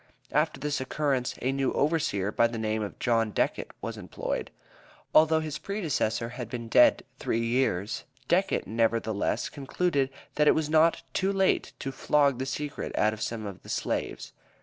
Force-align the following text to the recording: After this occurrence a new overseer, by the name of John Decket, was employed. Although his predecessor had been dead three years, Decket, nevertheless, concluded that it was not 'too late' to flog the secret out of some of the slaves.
After 0.31 0.59
this 0.59 0.81
occurrence 0.81 1.35
a 1.43 1.51
new 1.51 1.71
overseer, 1.73 2.31
by 2.31 2.47
the 2.47 2.57
name 2.57 2.81
of 2.81 2.97
John 2.97 3.29
Decket, 3.29 3.69
was 3.81 3.97
employed. 3.97 4.49
Although 5.13 5.41
his 5.41 5.59
predecessor 5.59 6.29
had 6.29 6.49
been 6.49 6.69
dead 6.69 7.03
three 7.19 7.45
years, 7.45 8.05
Decket, 8.27 8.65
nevertheless, 8.65 9.47
concluded 9.47 10.09
that 10.37 10.47
it 10.47 10.55
was 10.55 10.71
not 10.71 11.03
'too 11.13 11.31
late' 11.31 11.73
to 11.77 11.91
flog 11.91 12.39
the 12.39 12.47
secret 12.47 12.97
out 12.97 13.13
of 13.13 13.21
some 13.21 13.45
of 13.45 13.61
the 13.61 13.69
slaves. 13.69 14.33